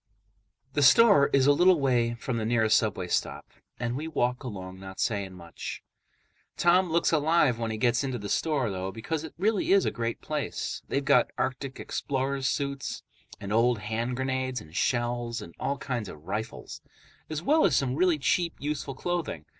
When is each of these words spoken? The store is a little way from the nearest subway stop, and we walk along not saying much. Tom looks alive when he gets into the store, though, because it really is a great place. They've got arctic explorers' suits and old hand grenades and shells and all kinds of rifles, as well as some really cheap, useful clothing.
The 0.73 0.81
store 0.81 1.27
is 1.31 1.45
a 1.45 1.51
little 1.51 1.79
way 1.79 2.15
from 2.15 2.37
the 2.37 2.43
nearest 2.43 2.75
subway 2.75 3.07
stop, 3.07 3.45
and 3.79 3.95
we 3.95 4.07
walk 4.07 4.43
along 4.43 4.79
not 4.79 4.99
saying 4.99 5.35
much. 5.35 5.83
Tom 6.57 6.89
looks 6.89 7.11
alive 7.11 7.59
when 7.59 7.69
he 7.69 7.77
gets 7.77 8.03
into 8.03 8.17
the 8.17 8.27
store, 8.27 8.71
though, 8.71 8.91
because 8.91 9.23
it 9.23 9.35
really 9.37 9.71
is 9.71 9.85
a 9.85 9.91
great 9.91 10.19
place. 10.19 10.81
They've 10.87 11.05
got 11.05 11.29
arctic 11.37 11.79
explorers' 11.79 12.47
suits 12.47 13.03
and 13.39 13.53
old 13.53 13.77
hand 13.77 14.15
grenades 14.15 14.59
and 14.59 14.75
shells 14.75 15.39
and 15.39 15.53
all 15.59 15.77
kinds 15.77 16.09
of 16.09 16.25
rifles, 16.25 16.81
as 17.29 17.43
well 17.43 17.63
as 17.63 17.75
some 17.75 17.95
really 17.95 18.17
cheap, 18.17 18.55
useful 18.57 18.95
clothing. 18.95 19.45